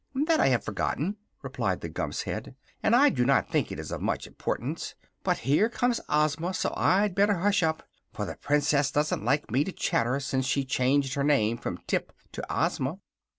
"That 0.15 0.39
I 0.39 0.47
have 0.47 0.63
forgotten," 0.63 1.17
replied 1.43 1.81
the 1.81 1.87
Gump's 1.87 2.23
Head, 2.23 2.55
"and 2.81 2.95
I 2.95 3.09
do 3.09 3.23
not 3.23 3.51
think 3.51 3.71
it 3.71 3.77
is 3.79 3.91
of 3.91 4.01
much 4.01 4.25
importance. 4.25 4.95
But 5.23 5.37
here 5.45 5.69
comes 5.69 6.01
Ozma; 6.09 6.55
so 6.55 6.73
I'd 6.75 7.13
better 7.13 7.35
hush 7.35 7.61
up, 7.61 7.83
for 8.11 8.25
the 8.25 8.33
Princess 8.35 8.89
doesn't 8.89 9.23
like 9.23 9.51
me 9.51 9.63
to 9.63 9.71
chatter 9.71 10.19
since 10.19 10.47
she 10.47 10.65
changed 10.65 11.13
her 11.13 11.23
name 11.23 11.55
from 11.59 11.77
Tip 11.85 12.13
to 12.31 12.43
Ozma." 12.51 12.97